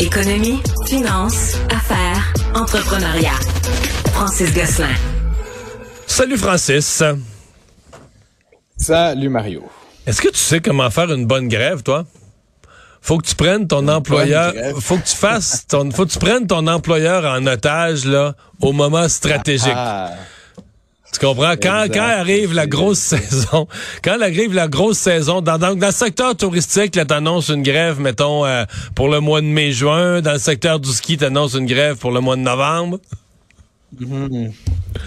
Économie, 0.00 0.62
finance, 0.86 1.56
affaires, 1.70 2.32
entrepreneuriat. 2.54 3.38
Francis 4.14 4.54
Gosselin. 4.54 4.94
Salut 6.06 6.38
Francis. 6.38 7.02
Salut 8.78 9.28
Mario. 9.28 9.62
Est-ce 10.06 10.22
que 10.22 10.28
tu 10.28 10.38
sais 10.38 10.60
comment 10.60 10.88
faire 10.88 11.12
une 11.12 11.26
bonne 11.26 11.48
grève, 11.48 11.82
toi? 11.82 12.06
Faut 13.02 13.18
que 13.18 13.26
tu 13.26 13.34
prennes 13.34 13.68
ton 13.68 13.88
employeur, 13.88 14.54
faut 14.80 14.96
que 14.96 15.06
tu 15.06 15.16
fasses 15.16 15.66
ton, 15.66 15.90
faut 15.90 16.06
que 16.06 16.12
tu 16.12 16.18
prennes 16.18 16.46
ton 16.46 16.66
employeur 16.66 17.26
en 17.26 17.46
otage, 17.46 18.06
là, 18.06 18.34
au 18.62 18.72
moment 18.72 19.06
stratégique. 19.06 19.68
Ah. 19.74 20.14
Tu 21.12 21.18
comprends? 21.18 21.54
Quand, 21.60 21.86
quand 21.92 22.00
arrive 22.00 22.54
la 22.54 22.66
grosse 22.66 22.98
saison, 22.98 23.66
quand 24.02 24.20
arrive 24.20 24.54
la 24.54 24.68
grosse 24.68 24.98
saison, 24.98 25.40
dans, 25.40 25.58
dans, 25.58 25.74
le 25.74 25.90
secteur 25.90 26.36
touristique, 26.36 26.94
là, 26.94 27.04
t'annonces 27.04 27.48
une 27.48 27.62
grève, 27.62 28.00
mettons, 28.00 28.46
euh, 28.46 28.64
pour 28.94 29.08
le 29.08 29.20
mois 29.20 29.40
de 29.40 29.46
mai-juin. 29.46 30.20
Dans 30.20 30.34
le 30.34 30.38
secteur 30.38 30.78
du 30.78 30.90
ski, 30.90 31.16
t'annonces 31.16 31.54
une 31.54 31.66
grève 31.66 31.96
pour 31.96 32.12
le 32.12 32.20
mois 32.20 32.36
de 32.36 32.42
novembre. 32.42 33.00
Mm-hmm. 34.00 34.52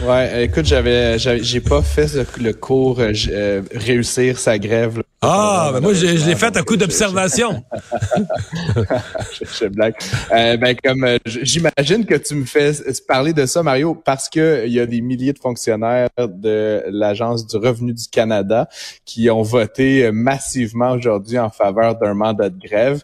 Ouais, 0.02 0.46
écoute, 0.46 0.66
j'avais, 0.66 1.18
j'ai 1.20 1.62
pas 1.62 1.82
fait 1.82 2.10
le 2.38 2.54
cours 2.54 3.00
euh, 3.00 3.14
euh, 3.30 3.62
réussir 3.74 4.38
sa 4.38 4.58
grève. 4.58 5.02
ah, 5.22 5.70
ben 5.74 5.80
moi, 5.82 5.94
je, 5.94 6.06
l'ai 6.06 6.36
fait 6.36 6.58
à 6.58 6.64
coup 6.64 6.76
d'observation. 6.76 7.64
je, 9.32 9.68
blague. 9.68 9.96
Euh, 10.34 10.58
ben, 10.58 10.76
comme 10.84 11.08
j'imagine 11.26 12.06
que 12.06 12.16
tu 12.16 12.36
me 12.36 12.46
fais 12.46 12.74
parler 13.08 13.34
de 13.34 13.46
ça, 13.46 13.64
Mario, 13.64 13.96
parce 13.96 14.30
que 14.30 14.64
il 14.66 14.74
y 14.74 14.80
a 14.80 14.86
des 14.86 15.00
milliers 15.00 15.32
de 15.32 15.40
fonctionnaires 15.40 16.10
de 16.18 16.84
l'Agence 16.90 17.48
du 17.48 17.56
revenu 17.58 17.94
du 17.94 18.08
Canada 18.12 18.68
qui 19.06 19.30
ont 19.30 19.44
voté 19.44 20.12
massivement 20.12 20.92
aujourd'hui 20.92 21.40
en 21.40 21.50
faveur 21.50 21.96
d'un 21.98 22.14
mandat 22.14 22.50
de 22.50 22.60
grève. 22.60 23.04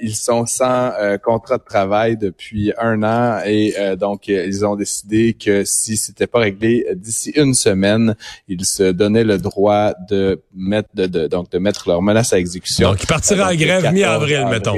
ils 0.00 0.14
sont 0.14 0.46
sans 0.46 0.92
contrat 1.22 1.58
de 1.58 1.64
travail 1.64 2.16
depuis 2.16 2.72
un 2.78 3.02
an 3.02 3.40
et 3.44 3.74
donc 3.98 4.28
ils 4.28 4.64
ont 4.64 4.76
décidé 4.76 5.34
que 5.34 5.64
si 5.64 5.95
c'était 5.96 6.26
pas 6.26 6.40
réglé 6.40 6.86
d'ici 6.94 7.30
une 7.36 7.54
semaine, 7.54 8.16
ils 8.48 8.64
se 8.64 8.92
donnaient 8.92 9.24
le 9.24 9.38
droit 9.38 9.92
de 10.08 10.40
mettre 10.54 10.88
de, 10.94 11.26
donc 11.26 11.50
de 11.50 11.58
mettre 11.58 11.88
leur 11.88 12.02
menace 12.02 12.32
à 12.32 12.38
exécution. 12.38 12.90
Donc, 12.90 13.02
ils 13.02 13.06
partiraient 13.06 13.54
en 13.54 13.54
grève 13.54 13.92
mi-avril, 13.92 14.46
mettons. 14.50 14.76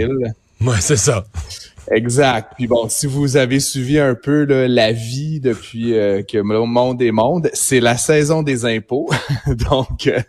Ouais, 0.61 0.81
c'est 0.81 0.97
ça. 0.97 1.25
Exact. 1.91 2.53
Puis 2.57 2.67
bon, 2.67 2.89
si 2.89 3.07
vous 3.07 3.37
avez 3.37 3.61
suivi 3.61 3.99
un 3.99 4.15
peu 4.15 4.45
la 4.45 4.93
vie 4.93 5.41
depuis 5.41 5.95
euh, 5.95 6.23
que 6.23 6.39
le 6.39 6.67
monde 6.67 7.01
est 7.01 7.13
monde, 7.13 7.49
c'est 7.55 7.81
la 7.81 7.97
saison 7.97 8.43
des 8.43 8.65
impôts. 8.65 9.09
Donc, 9.71 10.07
euh, 10.07 10.21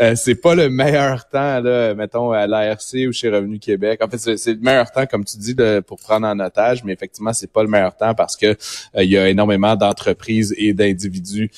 euh, 0.00 0.14
c'est 0.16 0.34
pas 0.34 0.54
le 0.54 0.68
meilleur 0.68 1.28
temps, 1.28 1.60
là, 1.60 1.94
mettons, 1.94 2.32
à 2.32 2.46
l'ARC 2.46 2.94
ou 3.08 3.12
chez 3.12 3.28
Revenu 3.28 3.58
Québec. 3.58 4.00
En 4.02 4.08
fait, 4.08 4.36
c'est 4.36 4.54
le 4.54 4.60
meilleur 4.60 4.90
temps, 4.90 5.06
comme 5.06 5.24
tu 5.24 5.36
dis, 5.36 5.54
de, 5.54 5.80
pour 5.80 5.98
prendre 5.98 6.26
en 6.26 6.38
otage, 6.40 6.82
mais 6.84 6.92
effectivement, 6.92 7.32
c'est 7.32 7.50
pas 7.50 7.62
le 7.62 7.68
meilleur 7.68 7.96
temps 7.96 8.14
parce 8.14 8.36
que 8.36 8.56
il 8.96 9.08
y 9.08 9.16
a 9.16 9.28
énormément 9.28 9.76
d'entreprises 9.76 10.54
et 10.56 10.72
d'individus 10.72 11.50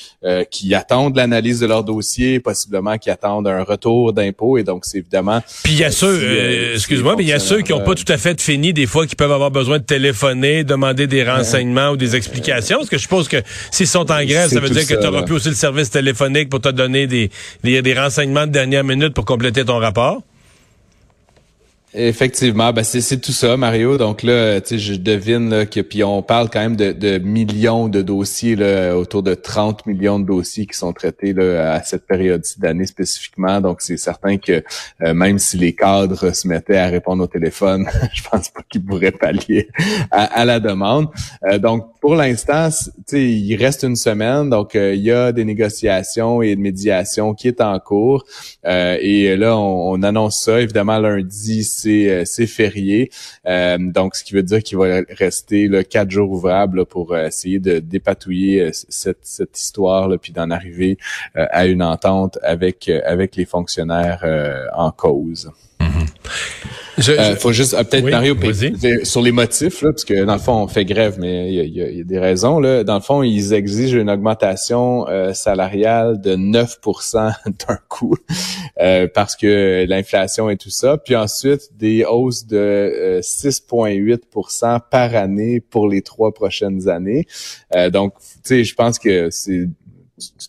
qui 0.51 0.75
attendent 0.75 1.17
l'analyse 1.17 1.61
de 1.61 1.67
leur 1.67 1.85
dossier, 1.85 2.41
possiblement 2.41 2.99
qui 2.99 3.11
attendent 3.11 3.49
un 3.49 3.63
retour 3.63 4.13
d'impôts. 4.13 4.59
Et 4.59 4.65
donc, 4.65 4.85
c'est 4.85 4.99
évidemment... 4.99 5.41
Puis 5.63 5.75
il 5.75 5.79
y 5.79 5.85
a 5.85 5.91
ceux, 5.91 6.73
excuse-moi, 6.75 7.15
mais 7.17 7.23
il 7.23 7.29
y 7.29 7.33
a 7.33 7.39
ceux 7.39 7.63
qui 7.63 7.73
ont 7.73 7.85
pas 7.85 7.95
tout 7.95 8.11
à 8.11 8.17
fait 8.17 8.41
fini, 8.41 8.73
des 8.73 8.87
fois, 8.87 9.07
qui 9.07 9.17
peuvent 9.17 9.33
avoir 9.33 9.46
besoin 9.51 9.79
de 9.79 9.85
téléphoner, 9.85 10.65
demander 10.65 11.07
des 11.07 11.25
renseignements 11.25 11.91
ou 11.91 11.97
des 11.97 12.17
explications? 12.17 12.79
Parce 12.79 12.91
que 12.91 12.97
je 12.97 13.03
suppose 13.03 13.29
que 13.29 13.39
s'ils 13.71 13.87
sont 13.87 14.11
en 14.11 14.25
grève, 14.25 14.49
ça 14.51 14.61
veut 14.61 14.71
dire 14.71 14.87
que 14.87 14.95
tu 14.95 15.01
n'auras 15.01 15.23
plus 15.23 15.37
aussi 15.37 15.49
le 15.49 15.55
service 15.55 15.91
téléphonique 15.91 16.49
pour 16.49 16.61
te 16.61 16.69
donner 16.69 17.07
des, 17.07 17.31
des 17.63 17.95
renseignements 17.95 18.47
de 18.47 18.53
dernière 18.53 18.85
minute 18.85 19.15
pour 19.15 19.25
compléter 19.25 19.65
ton 19.65 19.79
rapport? 19.79 20.23
Effectivement, 21.99 22.75
ben 22.75 22.83
c'est 22.85 23.21
tout 23.23 23.33
ça, 23.33 23.57
Mario. 23.57 23.97
Donc 23.97 24.23
là, 24.23 24.61
je 24.61 24.95
devine 24.97 25.49
là, 25.49 25.65
que 25.65 25.81
puis 25.81 26.05
on 26.05 26.21
parle 26.21 26.51
quand 26.51 26.61
même 26.61 26.77
de, 26.77 26.93
de, 26.93 27.17
millions 27.17 27.89
de 27.89 28.03
dossiers, 28.03 28.55
là, 28.55 28.95
autour 28.99 29.23
de 29.23 29.33
30 29.33 29.87
millions 29.87 30.21
de 30.21 30.27
dossiers 30.27 30.67
qui 30.67 30.77
sont 30.77 30.93
traités 30.93 31.33
là, 31.33 31.73
à 31.73 31.83
cette 31.83 32.07
période-ci 32.07 32.61
d'année 32.61 32.85
spécifiquement. 32.85 33.63
Donc 33.63 33.81
c'est 33.81 33.97
certain 33.97 34.37
que 34.37 34.63
euh, 35.01 35.15
même 35.15 35.39
si 35.39 35.57
les 35.57 35.75
cadres 35.75 36.35
se 36.35 36.47
mettaient 36.47 36.77
à 36.77 36.89
répondre 36.89 37.25
au 37.25 37.27
téléphone, 37.29 37.89
je 38.15 38.23
pense 38.31 38.51
pas 38.51 38.61
qu'ils 38.69 38.85
pourraient 38.85 39.11
pallier 39.11 39.69
à, 40.11 40.45
la 40.45 40.61
demande. 40.61 41.09
Euh, 41.45 41.57
donc 41.57 41.99
pour 42.03 42.15
l'instant, 42.15 42.69
il 43.11 43.57
reste 43.57 43.85
une 43.85 43.97
semaine, 43.97 44.51
donc 44.51 44.75
euh, 44.77 44.95
il 44.95 45.01
y 45.01 45.13
a 45.13 45.33
des 45.33 45.47
négociations 45.47 46.43
et 46.43 46.57
de 46.57 46.61
médiation 46.61 47.33
qui 47.33 47.49
est 47.49 47.63
en 47.63 47.79
cours. 47.79 48.27
et 48.67 49.35
là, 49.35 49.57
on, 49.57 49.93
on 49.93 50.03
annonce 50.03 50.43
ça 50.43 50.61
évidemment 50.61 50.99
lundi 50.99 51.65
euh, 51.89 52.23
c'est 52.25 52.47
férié. 52.47 53.11
Euh, 53.47 53.79
donc, 53.79 54.17
ce 54.17 54.25
qui 54.25 54.35
veut 54.35 54.43
dire 54.43 54.63
qu'il 54.63 54.79
va 54.79 55.01
rester 55.11 55.69
là, 55.69 55.85
quatre 55.85 56.11
jours 56.11 56.31
ouvrables 56.31 56.87
pour 56.87 57.13
euh, 57.13 57.27
essayer 57.27 57.59
de 57.59 57.79
dépatouiller 57.79 58.71
cette, 58.73 59.21
cette 59.23 59.59
histoire, 59.59 60.09
là, 60.09 60.19
puis 60.19 60.33
d'en 60.33 60.51
arriver 60.51 60.99
à 61.35 61.67
une 61.67 61.83
entente 61.83 62.39
avec, 62.43 62.89
avec 62.89 63.37
les 63.37 63.45
fonctionnaires 63.45 64.25
en 64.75 64.91
cause. 64.91 65.51
Il 66.99 67.11
euh, 67.11 67.37
faut 67.37 67.53
juste 67.53 67.75
euh, 67.75 67.85
peut-être 67.85 68.09
Mario 68.09 68.37
sur 69.05 69.23
les 69.23 69.33
motifs 69.33 69.83
là, 69.83 69.93
parce 69.93 70.05
que 70.05 70.25
dans 70.25 70.35
le 70.35 70.41
fond 70.41 70.55
on 70.55 70.69
fait 70.69 70.85
grève, 70.85 71.17
mais 71.19 71.53
il 71.53 71.75
y 71.75 72.01
a, 72.01 72.05
des 72.05 72.19
raisons 72.19 72.59
là. 72.59 72.85
Dans 72.85 72.95
le 72.95 73.01
fond, 73.01 73.23
ils 73.23 73.53
exigent 73.53 73.97
une 73.97 74.11
augmentation 74.11 75.07
euh, 75.09 75.33
salariale 75.33 76.21
de 76.21 76.37
9% 76.37 77.33
d'un 77.69 77.79
coup 77.89 78.17
parce 79.15 79.37
que 79.37 79.85
l'inflation 79.89 80.49
et 80.51 80.57
tout 80.57 80.71
ça. 80.71 80.97
Puis 80.97 81.17
ensuite 81.17 81.71
des 81.77 82.05
hausses 82.05 82.47
de 82.47 83.21
6,8% 83.23 84.81
par 84.91 85.15
année 85.15 85.61
pour 85.61 85.89
les 85.89 86.03
trois 86.03 86.33
prochaines 86.33 86.89
années. 86.89 87.27
donc, 87.93 88.15
tu 88.19 88.41
sais, 88.45 88.65
je 88.65 88.75
pense 88.75 88.99
que 88.99 89.29
c'est 89.31 89.69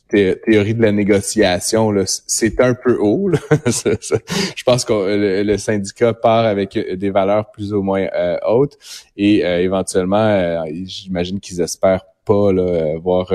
théorie 0.07 0.73
de 0.73 0.81
la 0.81 0.91
négociation, 0.91 1.93
c'est 2.05 2.59
un 2.61 2.73
peu 2.73 2.97
haut. 2.99 3.29
Je 3.65 4.63
pense 4.65 4.85
que 4.85 5.43
le, 5.43 5.57
syndicat 5.57 6.13
part 6.13 6.45
avec 6.45 6.77
des 6.77 7.09
valeurs 7.09 7.51
plus 7.51 7.73
ou 7.73 7.81
moins 7.81 8.07
euh, 8.15 8.37
hautes 8.47 8.77
et 9.17 9.45
euh, 9.45 9.61
éventuellement, 9.61 10.17
euh, 10.17 10.61
j'imagine 10.85 11.39
qu'ils 11.39 11.61
espèrent 11.61 12.05
pas 12.25 12.51
là, 12.51 12.97
voir 12.97 13.31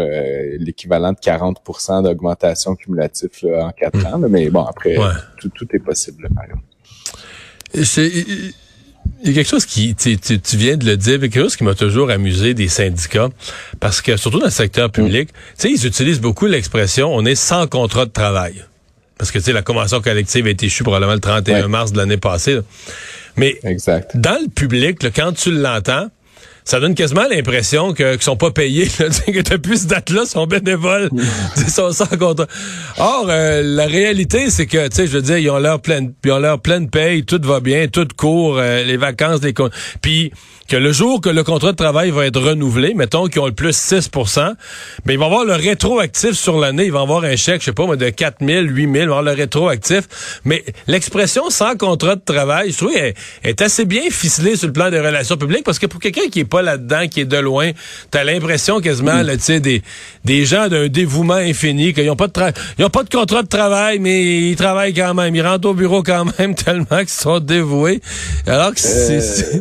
l'équivalent 0.58 1.12
de 1.12 1.18
40 1.18 1.62
d'augmentation 2.02 2.76
cumulative 2.76 3.30
en 3.58 3.70
quatre 3.70 3.98
mmh. 3.98 4.14
ans. 4.14 4.28
mais 4.28 4.50
bon, 4.50 4.64
après, 4.64 4.96
tout, 5.38 5.48
tout, 5.48 5.66
est 5.74 5.78
possible, 5.78 6.28
Mario. 6.34 6.56
Il 9.22 9.28
y 9.28 9.30
a 9.30 9.34
quelque 9.34 9.50
chose 9.50 9.66
qui, 9.66 9.94
tu, 9.94 10.18
tu, 10.18 10.56
viens 10.56 10.76
de 10.76 10.84
le 10.84 10.96
dire, 10.96 11.20
quelque 11.20 11.40
chose 11.40 11.54
qui 11.56 11.62
m'a 11.62 11.74
toujours 11.74 12.10
amusé 12.10 12.54
des 12.54 12.68
syndicats, 12.68 13.28
parce 13.78 14.00
que 14.00 14.16
surtout 14.16 14.40
dans 14.40 14.46
le 14.46 14.50
secteur 14.50 14.90
public, 14.90 15.28
mm. 15.28 15.32
tu 15.32 15.36
sais, 15.56 15.70
ils 15.70 15.86
utilisent 15.86 16.20
beaucoup 16.20 16.46
l'expression 16.46 17.14
on 17.14 17.24
est 17.24 17.36
sans 17.36 17.66
contrat 17.66 18.06
de 18.06 18.10
travail. 18.10 18.64
Parce 19.18 19.30
que, 19.30 19.38
tu 19.38 19.44
sais, 19.44 19.52
la 19.52 19.62
convention 19.62 20.00
collective 20.00 20.46
a 20.46 20.50
été 20.50 20.66
échue 20.66 20.82
probablement 20.82 21.14
le 21.14 21.20
31 21.20 21.68
mars 21.68 21.92
de 21.92 21.98
l'année 21.98 22.16
passée. 22.16 22.58
Mais 23.36 23.56
exact. 23.62 24.16
dans 24.16 24.40
le 24.42 24.48
public, 24.48 24.98
quand 25.14 25.32
tu 25.32 25.52
l'entends, 25.52 26.08
ça 26.64 26.80
donne 26.80 26.94
quasiment 26.94 27.26
l'impression 27.28 27.92
que 27.92 28.12
qu'ils 28.12 28.22
sont 28.22 28.36
pas 28.36 28.50
payés, 28.50 28.86
que 29.26 29.50
depuis 29.50 29.78
cette 29.78 29.88
date-là, 29.88 30.24
sont 30.26 30.46
bénévoles, 30.46 31.10
ils 31.56 31.70
sont 31.70 31.92
sans 31.92 32.06
contrat. 32.06 32.46
Or, 32.98 33.26
euh, 33.28 33.62
la 33.62 33.86
réalité, 33.86 34.50
c'est 34.50 34.66
que, 34.66 34.88
tu 34.88 34.96
sais, 34.96 35.06
je 35.06 35.12
veux 35.12 35.22
dire, 35.22 35.38
ils 35.38 35.50
ont 35.50 35.58
leur 35.58 35.80
pleine, 35.80 36.14
ils 36.24 36.32
ont 36.32 36.38
leur 36.38 36.60
pleine 36.60 36.88
paye, 36.88 37.24
tout 37.24 37.40
va 37.42 37.60
bien, 37.60 37.88
tout 37.88 38.08
court, 38.16 38.58
euh, 38.58 38.82
les 38.82 38.96
vacances, 38.96 39.42
les 39.42 39.52
puis 40.00 40.32
que 40.72 40.78
le 40.78 40.90
jour 40.90 41.20
que 41.20 41.28
le 41.28 41.44
contrat 41.44 41.72
de 41.72 41.76
travail 41.76 42.10
va 42.12 42.24
être 42.24 42.40
renouvelé, 42.40 42.94
mettons 42.94 43.26
qu'ils 43.26 43.42
ont 43.42 43.46
le 43.46 43.52
plus 43.52 43.76
6 43.76 44.10
mais 45.04 45.12
ils 45.12 45.18
vont 45.18 45.26
avoir 45.26 45.44
le 45.44 45.52
rétroactif 45.52 46.32
sur 46.32 46.58
l'année, 46.58 46.86
ils 46.86 46.92
vont 46.92 47.02
avoir 47.02 47.24
un 47.24 47.36
chèque, 47.36 47.60
je 47.60 47.66
sais 47.66 47.72
pas, 47.72 47.94
de 47.94 48.08
4 48.08 48.38
000, 48.40 48.62
8 48.62 48.82
000, 48.84 48.94
ils 48.94 48.98
vont 49.00 49.18
avoir 49.18 49.22
le 49.22 49.32
rétroactif. 49.32 50.40
Mais 50.46 50.64
l'expression 50.86 51.50
sans 51.50 51.76
contrat 51.76 52.16
de 52.16 52.22
travail, 52.24 52.72
je 52.72 52.78
trouve, 52.78 52.96
est, 52.96 53.14
est 53.44 53.60
assez 53.60 53.84
bien 53.84 54.04
ficelée 54.10 54.56
sur 54.56 54.68
le 54.68 54.72
plan 54.72 54.88
des 54.88 54.98
relations 54.98 55.36
publiques 55.36 55.62
parce 55.62 55.78
que 55.78 55.84
pour 55.84 56.00
quelqu'un 56.00 56.28
qui 56.30 56.40
est 56.40 56.46
pas 56.46 56.62
là-dedans, 56.62 57.06
qui 57.06 57.20
est 57.20 57.26
de 57.26 57.36
loin, 57.36 57.72
t'as 58.10 58.24
l'impression 58.24 58.80
quasiment, 58.80 59.22
tu 59.24 59.40
sais, 59.40 59.60
des, 59.60 59.82
des 60.24 60.46
gens 60.46 60.68
d'un 60.68 60.88
dévouement 60.88 61.34
infini, 61.34 61.92
qu'ils 61.92 62.06
n'ont 62.06 62.16
pas 62.16 62.28
de 62.28 62.32
ils 62.78 62.84
ont 62.86 62.88
pas 62.88 63.02
de 63.02 63.10
contrat 63.10 63.42
de 63.42 63.48
travail, 63.48 63.98
mais 63.98 64.48
ils 64.48 64.56
travaillent 64.56 64.94
quand 64.94 65.12
même, 65.12 65.34
ils 65.34 65.46
rentrent 65.46 65.68
au 65.68 65.74
bureau 65.74 66.02
quand 66.02 66.24
même 66.38 66.54
tellement 66.64 67.00
qu'ils 67.00 67.08
sont 67.10 67.40
dévoués. 67.40 68.00
Alors 68.46 68.72
que 68.72 68.80
c'est... 68.80 69.18
Euh, 69.18 69.60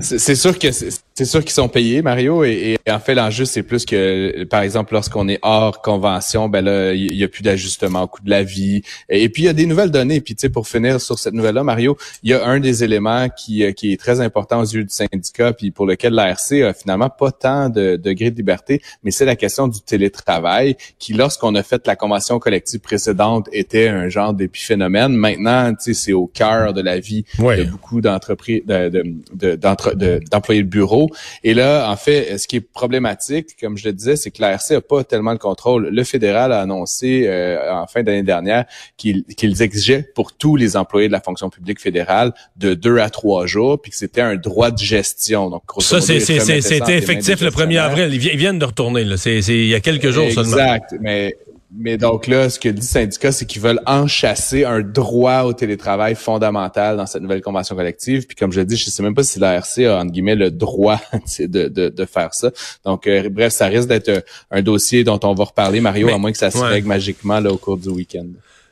c'est 0.00 0.34
sûr 0.34 0.58
que 0.58 0.70
c'est 0.72 0.90
C'est 1.18 1.24
sûr 1.24 1.40
qu'ils 1.40 1.52
sont 1.52 1.70
payés, 1.70 2.02
Mario, 2.02 2.44
et, 2.44 2.76
en 2.86 2.98
fait, 2.98 3.14
l'enjeu, 3.14 3.46
c'est 3.46 3.62
plus 3.62 3.86
que, 3.86 4.44
par 4.44 4.60
exemple, 4.60 4.92
lorsqu'on 4.92 5.30
est 5.30 5.38
hors 5.40 5.80
convention, 5.80 6.50
ben 6.50 6.62
là, 6.62 6.92
il 6.92 7.16
y, 7.16 7.24
a 7.24 7.28
plus 7.28 7.42
d'ajustement 7.42 8.02
au 8.02 8.06
coût 8.06 8.22
de 8.22 8.28
la 8.28 8.42
vie. 8.42 8.82
Et, 9.08 9.30
puis, 9.30 9.44
il 9.44 9.46
y 9.46 9.48
a 9.48 9.54
des 9.54 9.64
nouvelles 9.64 9.90
données. 9.90 10.20
Puis, 10.20 10.34
tu 10.34 10.42
sais, 10.42 10.50
pour 10.50 10.68
finir 10.68 11.00
sur 11.00 11.18
cette 11.18 11.32
nouvelle-là, 11.32 11.62
Mario, 11.64 11.96
il 12.22 12.32
y 12.32 12.34
a 12.34 12.46
un 12.46 12.60
des 12.60 12.84
éléments 12.84 13.30
qui, 13.30 13.64
euh, 13.64 13.72
qui 13.72 13.94
est 13.94 13.96
très 13.96 14.20
important 14.20 14.60
aux 14.60 14.66
yeux 14.66 14.84
du 14.84 14.92
syndicat, 14.92 15.54
puis 15.54 15.70
pour 15.70 15.86
lequel 15.86 16.12
l'ARC 16.12 16.52
a 16.52 16.74
finalement 16.74 17.08
pas 17.08 17.32
tant 17.32 17.70
de 17.70 17.96
degrés 17.96 18.30
de 18.30 18.36
liberté, 18.36 18.82
mais 19.02 19.10
c'est 19.10 19.24
la 19.24 19.36
question 19.36 19.68
du 19.68 19.80
télétravail, 19.80 20.76
qui, 20.98 21.14
lorsqu'on 21.14 21.54
a 21.54 21.62
fait 21.62 21.86
la 21.86 21.96
convention 21.96 22.38
collective 22.38 22.80
précédente, 22.80 23.48
était 23.52 23.88
un 23.88 24.10
genre 24.10 24.34
d'épiphénomène. 24.34 25.14
Maintenant, 25.14 25.70
tu 25.70 25.94
sais, 25.94 25.94
c'est 25.94 26.12
au 26.12 26.26
cœur 26.26 26.74
de 26.74 26.82
la 26.82 27.00
vie 27.00 27.24
de 27.38 27.70
beaucoup 27.70 28.02
d'entreprises, 28.02 28.64
d'employés 28.66 30.62
de, 30.62 30.66
de 30.66 30.70
bureau 30.70 31.05
et 31.42 31.54
là, 31.54 31.90
en 31.90 31.96
fait, 31.96 32.38
ce 32.38 32.46
qui 32.46 32.56
est 32.56 32.60
problématique, 32.60 33.56
comme 33.60 33.76
je 33.76 33.86
le 33.86 33.92
disais, 33.92 34.16
c'est 34.16 34.30
que 34.30 34.40
l'ARC 34.40 34.70
n'a 34.70 34.80
pas 34.80 35.04
tellement 35.04 35.34
de 35.34 35.38
contrôle. 35.38 35.88
Le 35.88 36.04
fédéral 36.04 36.52
a 36.52 36.60
annoncé 36.60 37.26
euh, 37.26 37.72
en 37.72 37.86
fin 37.86 38.02
d'année 38.02 38.22
dernière 38.22 38.64
qu'ils 38.96 39.24
exigeaient 39.62 40.04
pour 40.14 40.32
tous 40.32 40.56
les 40.56 40.76
employés 40.76 41.08
de 41.08 41.12
la 41.12 41.20
fonction 41.20 41.50
publique 41.50 41.80
fédérale 41.80 42.32
de 42.56 42.74
deux 42.74 42.98
à 42.98 43.10
trois 43.10 43.46
jours, 43.46 43.80
puis 43.80 43.90
que 43.90 43.96
c'était 43.96 44.20
un 44.20 44.36
droit 44.36 44.70
de 44.70 44.78
gestion. 44.78 45.50
Donc, 45.50 45.62
ça, 45.80 46.00
c'était 46.00 46.96
effectif 46.96 47.40
le 47.40 47.50
1er 47.50 47.78
avril. 47.78 48.12
Ils 48.12 48.36
viennent 48.36 48.58
de 48.58 48.64
retourner. 48.64 49.04
Là. 49.04 49.16
C'est, 49.16 49.38
il 49.38 49.66
y 49.66 49.74
a 49.74 49.80
quelques 49.80 50.10
jours 50.10 50.30
seulement. 50.30 50.56
Exact. 50.56 50.94
Mais 51.00 51.36
mais 51.74 51.98
donc 51.98 52.28
là, 52.28 52.48
ce 52.48 52.60
que 52.60 52.68
dit 52.68 52.80
le 52.80 52.86
syndicat, 52.86 53.32
c'est 53.32 53.44
qu'ils 53.44 53.60
veulent 53.60 53.80
enchasser 53.86 54.64
un 54.64 54.82
droit 54.82 55.42
au 55.42 55.52
télétravail 55.52 56.14
fondamental 56.14 56.96
dans 56.96 57.06
cette 57.06 57.22
nouvelle 57.22 57.42
convention 57.42 57.74
collective. 57.74 58.26
Puis 58.26 58.36
comme 58.36 58.52
je 58.52 58.60
l'ai 58.60 58.66
dit, 58.66 58.76
je 58.76 58.88
sais 58.88 59.02
même 59.02 59.14
pas 59.14 59.24
si 59.24 59.40
l'ARC 59.40 59.78
a, 59.78 59.98
entre 59.98 60.12
guillemets, 60.12 60.36
le 60.36 60.52
droit 60.52 61.00
de, 61.38 61.68
de, 61.68 61.88
de 61.88 62.04
faire 62.04 62.34
ça. 62.34 62.50
Donc, 62.84 63.06
euh, 63.06 63.28
bref, 63.28 63.52
ça 63.52 63.66
risque 63.66 63.88
d'être 63.88 64.24
un, 64.50 64.62
dossier 64.62 65.02
dont 65.02 65.18
on 65.24 65.34
va 65.34 65.44
reparler, 65.44 65.80
Mario, 65.80 66.08
à 66.08 66.18
moins 66.18 66.30
que 66.30 66.38
ça 66.38 66.50
se 66.50 66.58
règle 66.58 66.86
magiquement 66.86 67.40
là, 67.40 67.50
au 67.50 67.58
cours 67.58 67.78
du 67.78 67.88
week-end. 67.88 68.26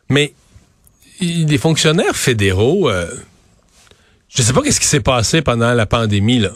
Mais 0.08 0.32
des 1.20 1.58
fonctionnaires 1.58 2.16
fédéraux, 2.16 2.88
euh, 2.88 3.08
je 4.28 4.42
sais 4.42 4.52
pas 4.52 4.62
qu'est-ce 4.62 4.80
qui 4.80 4.86
s'est 4.86 5.00
passé 5.00 5.42
pendant 5.42 5.74
la 5.74 5.86
pandémie, 5.86 6.38
là. 6.38 6.50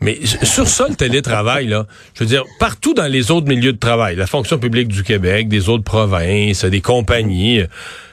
Mais 0.00 0.18
sur 0.42 0.68
ça, 0.68 0.86
le 0.88 0.94
télétravail, 0.94 1.66
là, 1.68 1.86
je 2.14 2.20
veux 2.20 2.26
dire, 2.28 2.44
partout 2.58 2.92
dans 2.92 3.06
les 3.06 3.30
autres 3.30 3.48
milieux 3.48 3.72
de 3.72 3.78
travail, 3.78 4.14
la 4.16 4.26
fonction 4.26 4.58
publique 4.58 4.88
du 4.88 5.02
Québec, 5.02 5.48
des 5.48 5.68
autres 5.68 5.84
provinces, 5.84 6.64
des 6.64 6.82
compagnies, 6.82 7.62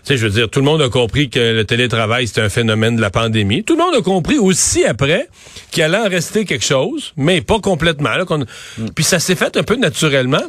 tu 0.04 0.08
sais, 0.10 0.18
je 0.18 0.28
veux 0.28 0.34
dire, 0.34 0.50
tout 0.50 0.60
le 0.60 0.66
monde 0.66 0.82
a 0.82 0.90
compris 0.90 1.30
que 1.30 1.40
le 1.40 1.64
télétravail, 1.64 2.28
c'était 2.28 2.42
un 2.42 2.50
phénomène 2.50 2.98
de 2.98 3.02
la 3.02 3.10
pandémie. 3.10 3.64
Tout 3.64 3.78
le 3.78 3.84
monde 3.84 3.96
a 3.96 4.02
compris 4.02 4.38
aussi 4.38 4.84
après 4.84 5.30
qu'il 5.72 5.82
allait 5.82 5.98
en 5.98 6.10
rester 6.10 6.44
quelque 6.44 6.66
chose, 6.66 7.14
mais 7.16 7.40
pas 7.40 7.60
complètement. 7.60 8.10
Là, 8.10 8.26
mm. 8.26 8.90
Puis 8.94 9.06
ça 9.06 9.20
s'est 9.20 9.36
fait 9.36 9.56
un 9.56 9.64
peu 9.64 9.78
naturellement. 9.78 10.44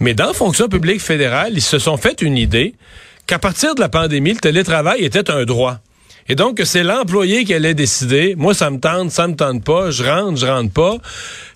Mais 0.00 0.14
dans 0.14 0.28
la 0.28 0.32
fonction 0.32 0.68
publique 0.68 1.02
fédérale, 1.02 1.52
ils 1.54 1.60
se 1.60 1.78
sont 1.78 1.98
fait 1.98 2.22
une 2.22 2.38
idée 2.38 2.74
qu'à 3.26 3.38
partir 3.38 3.74
de 3.74 3.80
la 3.80 3.90
pandémie, 3.90 4.32
le 4.32 4.38
télétravail 4.38 5.04
était 5.04 5.30
un 5.30 5.44
droit. 5.44 5.78
Et 6.28 6.34
donc, 6.34 6.60
c'est 6.64 6.82
l'employé 6.82 7.44
qui 7.44 7.54
allait 7.54 7.74
décider. 7.74 8.34
Moi, 8.36 8.52
ça 8.52 8.70
me 8.70 8.78
tente, 8.78 9.10
ça 9.10 9.28
me 9.28 9.36
tente 9.36 9.62
pas. 9.62 9.90
Je 9.90 10.02
rentre, 10.02 10.36
je 10.36 10.46
rentre 10.46 10.72
pas. 10.72 10.96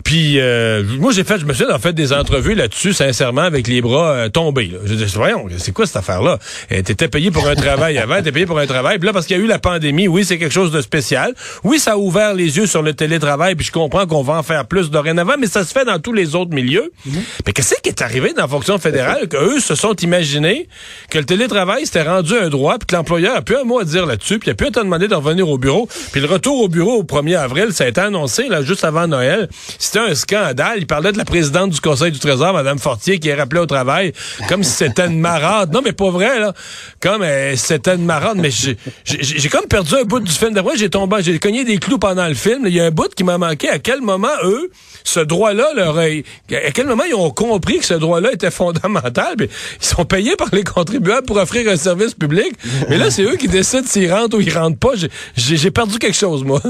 Puis, 0.04 0.40
euh, 0.40 0.82
moi, 0.98 1.12
j'ai 1.12 1.24
fait, 1.24 1.38
je 1.38 1.44
me 1.44 1.52
suis 1.52 1.64
en 1.64 1.78
fait 1.78 1.92
des 1.92 2.12
entrevues 2.12 2.54
là-dessus, 2.54 2.92
sincèrement, 2.92 3.42
avec 3.42 3.66
les 3.68 3.80
bras 3.80 4.10
euh, 4.10 4.28
tombés. 4.28 4.66
Là. 4.66 4.78
Je 4.84 4.94
dis, 4.94 5.04
voyons, 5.14 5.46
c'est 5.58 5.72
quoi 5.72 5.86
cette 5.86 5.96
affaire-là? 5.96 6.38
Euh, 6.72 6.82
t'étais 6.82 7.08
payé 7.08 7.30
pour 7.30 7.46
un 7.46 7.54
travail 7.54 7.98
avant, 7.98 8.16
t'étais 8.16 8.32
payé 8.32 8.46
pour 8.46 8.58
un 8.58 8.66
travail. 8.66 8.98
Puis 8.98 9.06
là, 9.06 9.12
parce 9.12 9.26
qu'il 9.26 9.36
y 9.36 9.40
a 9.40 9.42
eu 9.42 9.46
la 9.46 9.58
pandémie, 9.58 10.08
oui, 10.08 10.24
c'est 10.24 10.38
quelque 10.38 10.52
chose 10.52 10.72
de 10.72 10.80
spécial. 10.80 11.34
Oui, 11.64 11.78
ça 11.78 11.92
a 11.92 11.96
ouvert 11.96 12.34
les 12.34 12.56
yeux 12.56 12.66
sur 12.66 12.82
le 12.82 12.94
télétravail, 12.94 13.54
puis 13.54 13.66
je 13.66 13.72
comprends 13.72 14.06
qu'on 14.06 14.22
va 14.22 14.34
en 14.34 14.42
faire 14.42 14.66
plus 14.66 14.90
dorénavant, 14.90 15.34
mais 15.38 15.46
ça 15.46 15.64
se 15.64 15.72
fait 15.72 15.84
dans 15.84 15.98
tous 15.98 16.12
les 16.12 16.34
autres 16.34 16.54
milieux. 16.54 16.92
Mm-hmm. 17.06 17.12
Mais 17.46 17.52
qu'est-ce 17.52 17.74
qui 17.82 17.88
est 17.88 18.02
arrivé 18.02 18.32
dans 18.32 18.42
la 18.42 18.48
fonction 18.48 18.78
fédérale 18.78 19.28
qu'eux 19.28 19.60
se 19.60 19.74
sont 19.74 19.94
imaginés 19.96 20.68
que 21.10 21.18
le 21.18 21.24
télétravail 21.24 21.86
s'était 21.86 22.02
rendu 22.02 22.34
un 22.36 22.48
droit, 22.48 22.78
puis 22.78 22.86
que 22.86 22.96
l'employeur 22.96 23.36
a 23.36 23.42
plus 23.42 23.56
un 23.56 23.64
mot 23.64 23.80
à 23.80 23.84
dire 23.84 24.06
là-dessus, 24.06 24.38
puis 24.38 24.48
il 24.48 24.52
a 24.52 24.54
plus 24.54 24.68
à 24.68 24.70
te 24.70 24.80
demander 24.80 25.08
de 25.08 25.14
revenir 25.14 25.48
au 25.48 25.58
bureau. 25.58 25.88
Puis 26.12 26.20
le 26.20 26.26
retour 26.26 26.62
au 26.62 26.68
bureau 26.68 26.98
au 26.98 27.04
1er 27.04 27.36
avril, 27.36 27.72
ça 27.72 27.84
a 27.84 27.88
été 27.88 28.00
annoncé, 28.00 28.48
là, 28.48 28.62
juste 28.62 28.84
avant 28.84 29.06
Noël. 29.06 29.48
C'était 29.90 30.08
un 30.08 30.14
scandale. 30.14 30.78
Il 30.78 30.86
parlait 30.86 31.10
de 31.10 31.18
la 31.18 31.24
présidente 31.24 31.70
du 31.70 31.80
Conseil 31.80 32.12
du 32.12 32.20
Trésor, 32.20 32.52
Mme 32.52 32.78
Fortier, 32.78 33.18
qui 33.18 33.28
est 33.28 33.34
rappelée 33.34 33.60
au 33.60 33.66
travail, 33.66 34.12
comme 34.48 34.62
si 34.62 34.70
c'était 34.70 35.06
une 35.08 35.18
marade. 35.18 35.72
Non, 35.74 35.80
mais 35.84 35.90
pas 35.90 36.10
vrai, 36.10 36.38
là. 36.38 36.52
Comme 37.00 37.22
euh, 37.22 37.56
c'était 37.56 37.96
une 37.96 38.04
marade. 38.04 38.36
Mais 38.36 38.50
j'ai 38.52 39.48
comme 39.48 39.66
perdu 39.66 39.96
un 39.96 40.04
bout 40.04 40.20
du 40.20 40.30
film. 40.30 40.52
D'après, 40.52 40.76
j'ai 40.76 40.90
tombé, 40.90 41.16
j'ai 41.22 41.40
cogné 41.40 41.64
des 41.64 41.78
clous 41.78 41.98
pendant 41.98 42.28
le 42.28 42.34
film. 42.34 42.68
Il 42.68 42.72
y 42.72 42.78
a 42.78 42.84
un 42.84 42.92
bout 42.92 43.12
qui 43.12 43.24
m'a 43.24 43.36
manqué. 43.36 43.68
À 43.68 43.80
quel 43.80 44.00
moment, 44.00 44.28
eux, 44.44 44.70
ce 45.02 45.18
droit-là, 45.18 45.70
leur 45.74 45.98
à 45.98 46.70
quel 46.72 46.86
moment 46.86 47.02
ils 47.08 47.16
ont 47.16 47.30
compris 47.30 47.80
que 47.80 47.84
ce 47.84 47.94
droit-là 47.94 48.30
était 48.30 48.52
fondamental? 48.52 49.34
ils 49.40 49.48
sont 49.84 50.04
payés 50.04 50.36
par 50.36 50.50
les 50.52 50.62
contribuables 50.62 51.26
pour 51.26 51.38
offrir 51.38 51.68
un 51.68 51.76
service 51.76 52.14
public. 52.14 52.52
Mais 52.88 52.96
là, 52.96 53.10
c'est 53.10 53.24
eux 53.24 53.34
qui 53.34 53.48
décident 53.48 53.82
s'ils 53.84 54.12
rentrent 54.12 54.36
ou 54.36 54.40
ils 54.40 54.56
rentrent 54.56 54.78
pas. 54.78 54.92
J'ai 55.34 55.70
perdu 55.72 55.98
quelque 55.98 56.16
chose, 56.16 56.44
moi. 56.44 56.62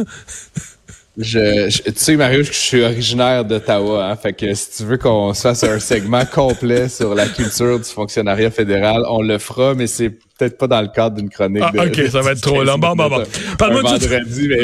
Je, 1.21 1.69
tu 1.69 1.93
sais, 1.97 2.17
Mario, 2.17 2.43
je 2.43 2.51
suis 2.53 2.83
originaire 2.83 3.45
d'Ottawa, 3.45 4.07
hein, 4.07 4.17
fait 4.17 4.33
que 4.33 4.55
si 4.55 4.71
tu 4.79 4.85
veux 4.85 4.97
qu'on 4.97 5.35
se 5.35 5.43
fasse 5.43 5.63
un 5.65 5.79
segment 5.79 6.25
complet 6.25 6.89
sur 6.89 7.15
la 7.15 7.27
culture 7.27 7.79
du 7.79 7.85
fonctionnariat 7.85 8.51
fédéral, 8.51 9.03
on 9.09 9.21
le 9.21 9.37
fera, 9.39 9.75
mais 9.75 9.87
c'est 9.87 10.09
peut-être 10.09 10.57
pas 10.57 10.67
dans 10.67 10.81
le 10.81 10.89
cadre 10.89 11.17
d'une 11.17 11.29
chronique. 11.29 11.63
Ah, 11.63 11.85
ok, 11.85 12.03
ça 12.11 12.23
va 12.23 12.33
être 12.33 12.41
trop 12.41 12.65
long. 12.65 12.79
Bon, 12.79 12.95
bon, 12.95 13.09
bon. 13.09 13.23
Parle-moi 13.59 13.99
du, 13.99 14.09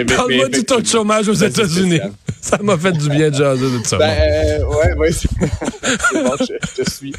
parle 0.07 0.51
du 0.51 0.65
taux 0.65 0.81
de 0.81 0.87
chômage 0.87 1.29
aux 1.29 1.35
États-Unis. 1.35 2.01
Ça 2.47 2.59
m'a 2.63 2.79
fait 2.79 2.93
du 2.93 3.09
bien 3.09 3.29
de 3.29 3.35
jaser 3.35 3.79
de 3.79 3.85
ça. 3.85 3.99
Ben, 3.99 4.09
euh, 4.09 4.65
ouais, 4.67 4.95
ouais, 4.95 5.11
c'est 5.11 5.29
bon, 6.15 6.37
je, 6.39 6.83
te 6.83 6.89
suis. 6.89 7.13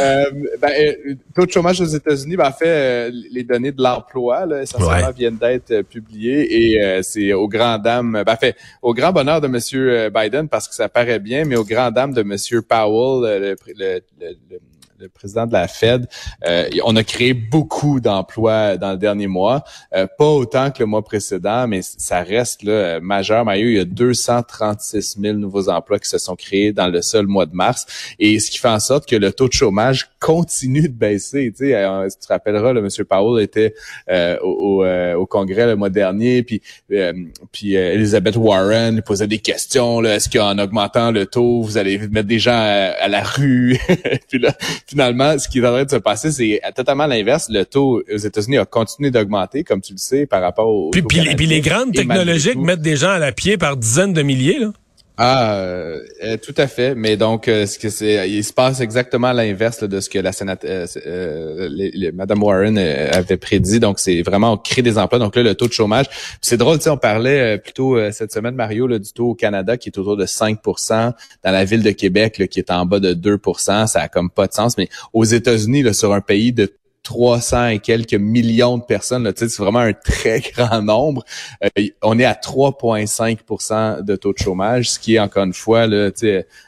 Euh, 0.00 0.24
ben, 0.58 0.70
euh, 0.70 1.14
taux 1.34 1.44
de 1.44 1.50
chômage 1.50 1.82
aux 1.82 1.84
États-Unis, 1.84 2.34
ben, 2.36 2.48
en 2.48 2.52
fait, 2.52 2.66
euh, 2.66 3.10
les 3.30 3.44
données 3.44 3.72
de 3.72 3.82
l'emploi, 3.82 4.46
là, 4.46 4.62
essentiellement, 4.62 5.10
viennent 5.10 5.36
d'être 5.36 5.70
euh, 5.70 5.82
publiées 5.82 6.72
et 6.72 7.02
c'est 7.02 7.34
au 7.34 7.46
grand 7.46 7.76
dame, 7.76 8.22
ben, 8.24 8.36
fait, 8.36 8.56
au 8.80 8.94
grand 8.94 9.12
bonheur 9.12 9.42
de 9.42 9.48
Monsieur 9.48 10.08
Biden 10.08 10.48
parce 10.48 10.66
que 10.66 10.74
ça 10.74 10.88
paraît 10.88 11.18
bien, 11.18 11.44
mais 11.44 11.56
au 11.56 11.64
grand 11.64 11.90
dame 11.90 12.14
de 12.14 12.22
Monsieur 12.22 12.62
Powell, 12.62 13.40
le, 13.40 13.56
le, 13.76 14.00
le 14.18 14.36
le 14.50 14.58
président 15.08 15.46
de 15.46 15.52
la 15.52 15.68
Fed, 15.68 16.06
euh, 16.46 16.68
on 16.84 16.96
a 16.96 17.04
créé 17.04 17.34
beaucoup 17.34 18.00
d'emplois 18.00 18.76
dans 18.76 18.92
le 18.92 18.98
dernier 18.98 19.26
mois, 19.26 19.64
euh, 19.94 20.06
pas 20.18 20.28
autant 20.28 20.70
que 20.70 20.80
le 20.80 20.86
mois 20.86 21.02
précédent, 21.02 21.66
mais 21.68 21.80
ça 21.82 22.22
reste 22.22 22.62
là, 22.62 23.00
majeur. 23.00 23.44
Maillot, 23.44 23.68
il 23.68 23.76
y 23.76 23.80
a 23.80 23.84
236 23.84 25.18
000 25.20 25.36
nouveaux 25.36 25.68
emplois 25.68 25.98
qui 25.98 26.08
se 26.08 26.18
sont 26.18 26.36
créés 26.36 26.72
dans 26.72 26.88
le 26.88 27.02
seul 27.02 27.26
mois 27.26 27.46
de 27.46 27.54
mars, 27.54 27.86
et 28.18 28.38
ce 28.38 28.50
qui 28.50 28.58
fait 28.58 28.68
en 28.68 28.80
sorte 28.80 29.08
que 29.08 29.16
le 29.16 29.32
taux 29.32 29.48
de 29.48 29.52
chômage 29.52 30.10
continue 30.20 30.82
de 30.82 30.94
baisser. 30.94 31.52
Tu 31.56 31.66
sais, 31.66 31.74
euh, 31.74 32.08
tu 32.08 32.26
te 32.26 32.32
rappelleras, 32.32 32.72
le 32.72 32.82
Monsieur 32.82 33.04
Powell 33.04 33.42
était 33.42 33.74
au, 34.42 34.84
au, 35.16 35.26
Congrès 35.26 35.66
le 35.66 35.76
mois 35.76 35.90
dernier, 35.90 36.42
puis 36.42 36.60
puis 37.52 37.74
Elizabeth 37.74 38.36
Warren 38.36 39.02
posait 39.02 39.26
des 39.26 39.38
questions. 39.38 40.02
Est-ce 40.04 40.28
qu'en 40.28 40.58
augmentant 40.58 41.10
le 41.10 41.26
taux, 41.26 41.62
vous 41.62 41.78
allez 41.78 41.98
mettre 42.08 42.28
des 42.28 42.38
gens 42.38 42.52
à, 42.52 43.08
la 43.08 43.22
rue? 43.22 43.78
finalement, 44.90 45.38
ce 45.38 45.48
qui 45.48 45.60
est 45.60 45.66
en 45.66 45.70
train 45.70 45.84
de 45.84 45.90
se 45.90 45.96
passer, 45.96 46.32
c'est 46.32 46.60
totalement 46.74 47.06
l'inverse. 47.06 47.48
Le 47.48 47.64
taux 47.64 48.02
aux 48.12 48.16
États-Unis 48.16 48.58
a 48.58 48.64
continué 48.64 49.10
d'augmenter, 49.10 49.62
comme 49.62 49.80
tu 49.80 49.92
le 49.92 49.98
sais, 49.98 50.26
par 50.26 50.42
rapport 50.42 50.68
au. 50.68 50.90
Puis, 50.90 51.02
puis, 51.02 51.20
puis 51.36 51.46
les 51.46 51.60
grandes 51.60 51.92
technologiques 51.92 52.58
mettent 52.58 52.82
des 52.82 52.96
gens 52.96 53.10
à 53.10 53.18
la 53.18 53.32
pied 53.32 53.56
par 53.56 53.76
dizaines 53.76 54.12
de 54.12 54.22
milliers, 54.22 54.58
là. 54.58 54.72
Ah, 55.16 55.54
euh, 55.54 56.00
euh, 56.24 56.36
tout 56.38 56.54
à 56.56 56.66
fait. 56.66 56.94
Mais 56.94 57.16
donc, 57.16 57.46
euh, 57.46 57.66
ce 57.66 57.78
que 57.78 58.26
il 58.26 58.42
se 58.42 58.52
passe 58.52 58.80
exactement 58.80 59.32
l'inverse 59.32 59.84
de 59.84 60.00
ce 60.00 60.08
que 60.08 60.18
la 60.18 60.32
sénatrice, 60.32 60.98
Madame 62.14 62.42
Warren 62.42 62.78
avait 62.78 63.36
prédit. 63.36 63.80
Donc, 63.80 63.98
c'est 63.98 64.22
vraiment 64.22 64.52
on 64.54 64.82
des 64.82 64.98
emplois. 64.98 65.18
Donc 65.18 65.36
là, 65.36 65.42
le 65.42 65.54
taux 65.54 65.68
de 65.68 65.72
chômage. 65.72 66.06
C'est 66.40 66.56
drôle, 66.56 66.78
tu 66.78 66.84
sais, 66.84 66.90
on 66.90 66.96
parlait 66.96 67.58
plutôt 67.58 67.98
cette 68.12 68.32
semaine, 68.32 68.54
Mario, 68.54 68.86
là, 68.86 68.98
du 68.98 69.12
taux 69.12 69.30
au 69.30 69.34
Canada 69.34 69.76
qui 69.76 69.90
est 69.90 69.98
autour 69.98 70.16
de 70.16 70.24
5% 70.24 71.12
dans 71.44 71.50
la 71.50 71.64
ville 71.64 71.82
de 71.82 71.90
Québec 71.90 72.48
qui 72.50 72.58
est 72.58 72.70
en 72.70 72.86
bas 72.86 72.98
de 72.98 73.12
2% 73.12 73.86
Ça 73.88 74.00
a 74.00 74.08
comme 74.08 74.30
pas 74.30 74.46
de 74.46 74.54
sens. 74.54 74.78
Mais 74.78 74.88
aux 75.12 75.24
États-Unis, 75.24 75.92
sur 75.92 76.14
un 76.14 76.20
pays 76.20 76.52
de 76.52 76.72
300 77.02 77.68
et 77.68 77.78
quelques 77.78 78.14
millions 78.14 78.78
de 78.78 78.84
personnes. 78.84 79.30
C'est 79.34 79.56
vraiment 79.58 79.80
un 79.80 79.92
très 79.92 80.40
grand 80.56 80.82
nombre. 80.82 81.24
Euh, 81.64 81.68
on 82.02 82.18
est 82.18 82.24
à 82.24 82.34
3,5% 82.34 84.02
de 84.02 84.16
taux 84.16 84.32
de 84.32 84.38
chômage, 84.38 84.90
ce 84.90 84.98
qui 84.98 85.14
est 85.14 85.18
encore 85.18 85.44
une 85.44 85.54
fois, 85.54 85.86
là, 85.86 86.10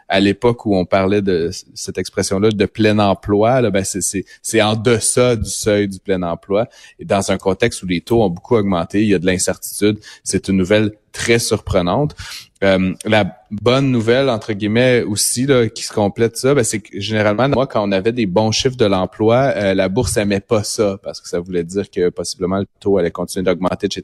à 0.08 0.20
l'époque 0.20 0.66
où 0.66 0.76
on 0.76 0.84
parlait 0.84 1.22
de 1.22 1.50
cette 1.74 1.98
expression-là 1.98 2.50
de 2.50 2.66
plein 2.66 2.98
emploi, 2.98 3.60
là, 3.60 3.70
ben 3.70 3.84
c'est 3.84 4.62
en 4.62 4.76
deçà 4.76 5.36
du 5.36 5.48
seuil 5.48 5.88
du 5.88 5.98
plein 5.98 6.22
emploi. 6.22 6.68
Et 6.98 7.04
dans 7.04 7.30
un 7.30 7.38
contexte 7.38 7.82
où 7.82 7.86
les 7.86 8.00
taux 8.00 8.22
ont 8.22 8.30
beaucoup 8.30 8.56
augmenté, 8.56 9.02
il 9.02 9.08
y 9.08 9.14
a 9.14 9.18
de 9.18 9.26
l'incertitude, 9.26 9.98
c'est 10.24 10.48
une 10.48 10.56
nouvelle 10.56 10.92
très 11.12 11.38
surprenante. 11.38 12.14
Euh, 12.62 12.94
la 13.04 13.38
bonne 13.50 13.90
nouvelle, 13.90 14.30
entre 14.30 14.52
guillemets, 14.52 15.02
aussi, 15.02 15.46
là, 15.46 15.68
qui 15.68 15.82
se 15.82 15.92
complète 15.92 16.36
ça, 16.36 16.54
ben, 16.54 16.62
c'est 16.62 16.78
que 16.78 17.00
généralement, 17.00 17.48
moi, 17.48 17.66
quand 17.66 17.86
on 17.86 17.90
avait 17.90 18.12
des 18.12 18.26
bons 18.26 18.52
chiffres 18.52 18.76
de 18.76 18.84
l'emploi, 18.84 19.52
euh, 19.56 19.74
la 19.74 19.88
bourse 19.88 20.16
aimait 20.16 20.40
pas 20.40 20.62
ça, 20.62 20.96
parce 21.02 21.20
que 21.20 21.28
ça 21.28 21.40
voulait 21.40 21.64
dire 21.64 21.90
que 21.90 22.08
possiblement 22.10 22.58
le 22.58 22.66
taux 22.78 22.98
allait 22.98 23.10
continuer 23.10 23.44
d'augmenter, 23.44 23.86
etc. 23.86 24.02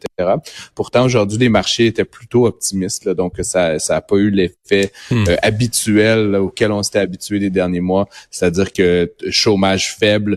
Pourtant, 0.74 1.04
aujourd'hui, 1.04 1.38
les 1.38 1.48
marchés 1.48 1.86
étaient 1.86 2.04
plutôt 2.04 2.46
optimistes, 2.46 3.08
donc 3.08 3.34
ça 3.42 3.78
ça 3.78 3.96
a 3.96 4.00
pas 4.00 4.16
eu 4.16 4.30
l'effet 4.30 4.92
hmm. 5.10 5.24
euh, 5.28 5.36
habituel 5.42 6.34
auquel 6.34 6.72
on 6.72 6.82
s'était 6.82 6.98
habitué 6.98 7.38
les 7.38 7.50
derniers 7.50 7.80
mois, 7.80 8.08
c'est-à-dire 8.30 8.72
que 8.72 9.12
chômage 9.30 9.94
faible, 9.94 10.36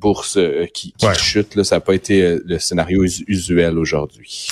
bourse 0.00 0.38
qui, 0.72 0.94
chute, 1.14 1.56
là, 1.56 1.64
ça 1.64 1.76
n'a 1.76 1.80
pas 1.80 1.94
été 1.94 2.38
le 2.44 2.58
scénario 2.58 3.04
usuel 3.04 3.78
aujourd'hui. 3.78 4.48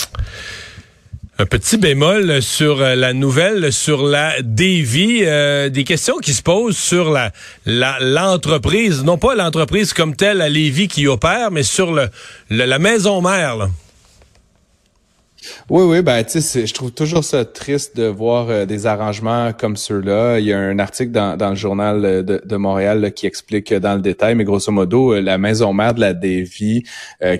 Un 1.39 1.47
petit 1.47 1.77
bémol 1.77 2.43
sur 2.43 2.79
euh, 2.79 2.93
la 2.93 3.11
nouvelle 3.11 3.73
sur 3.73 4.03
la 4.03 4.39
Davy, 4.43 5.21
euh, 5.23 5.69
des 5.69 5.83
questions 5.83 6.17
qui 6.17 6.31
se 6.31 6.43
posent 6.43 6.77
sur 6.77 7.09
la 7.09 7.31
l'entreprise, 7.65 9.03
non 9.03 9.17
pas 9.17 9.33
l'entreprise 9.33 9.93
comme 9.93 10.15
telle 10.15 10.41
à 10.41 10.49
Lévis 10.49 10.87
qui 10.87 11.07
opère, 11.07 11.49
mais 11.49 11.63
sur 11.63 11.91
le, 11.91 12.09
la 12.51 12.77
maison 12.77 13.19
mère. 13.21 13.67
Oui, 15.69 15.83
oui, 15.83 16.01
ben 16.01 16.23
tu 16.23 16.41
sais, 16.41 16.65
je 16.65 16.73
trouve 16.73 16.91
toujours 16.91 17.23
ça 17.23 17.45
triste 17.45 17.95
de 17.97 18.05
voir 18.05 18.49
euh, 18.49 18.65
des 18.65 18.85
arrangements 18.85 19.53
comme 19.53 19.75
ceux-là. 19.75 20.39
Il 20.39 20.45
y 20.45 20.53
a 20.53 20.59
un 20.59 20.79
article 20.79 21.11
dans, 21.11 21.37
dans 21.37 21.49
le 21.49 21.55
journal 21.55 22.05
euh, 22.05 22.23
de, 22.23 22.41
de 22.43 22.55
Montréal 22.55 23.11
qui 23.13 23.25
explique 23.25 23.71
euh, 23.71 23.79
dans 23.79 23.95
le 23.95 24.01
détail, 24.01 24.35
mais 24.35 24.43
grosso 24.43 24.71
modo, 24.71 25.19
la 25.19 25.37
maison 25.37 25.73
mère 25.73 25.93
de 25.93 26.01
la 26.01 26.13
Davy, 26.13 26.83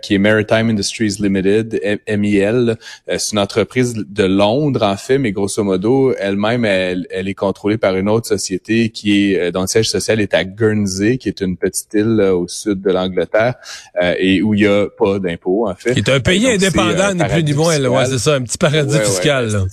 qui 0.02 0.16
est 0.16 0.18
Maritime 0.18 0.70
Industries 0.70 1.16
Limited, 1.20 1.80
MEL, 2.08 2.78
c'est 3.08 3.32
une 3.32 3.40
entreprise 3.40 3.94
de 3.94 4.24
Londres 4.24 4.84
en 4.84 4.98
fait, 4.98 5.18
mais 5.18 5.32
grosso 5.32 5.64
modo, 5.64 6.14
elle-même, 6.18 6.66
elle, 6.66 7.08
elle, 7.10 7.28
est 7.28 7.34
contrôlée 7.34 7.78
par 7.78 7.96
une 7.96 8.10
autre 8.10 8.28
société 8.28 8.90
qui 8.90 9.34
est 9.34 9.52
dont 9.52 9.62
le 9.62 9.68
siège 9.68 9.90
social 9.90 10.20
est 10.20 10.34
à 10.34 10.44
Guernsey, 10.44 11.18
qui 11.18 11.30
est 11.30 11.42
une 11.42 11.58
petite 11.58 11.94
île 11.94 12.22
au 12.22 12.48
sud 12.48 12.82
de 12.82 12.92
l'Angleterre 12.92 13.56
et 14.18 14.42
où 14.42 14.54
il 14.54 14.62
y 14.62 14.68
a 14.68 14.88
pas 14.98 15.20
d'impôts 15.20 15.68
en 15.68 15.76
fait. 15.76 15.94
Qui 15.94 16.00
est 16.00 16.10
un 16.10 16.20
pays 16.20 16.50
indépendant, 16.50 17.14
ni 17.14 17.24
plus 17.24 17.44
ni 17.44 17.54
moins 17.54 17.80
c'est 18.06 18.18
ça, 18.18 18.36
un 18.36 18.42
petit 18.42 18.58
paradis 18.58 18.98
fiscal. 19.00 19.68